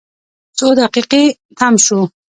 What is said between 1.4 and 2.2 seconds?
تم شوو.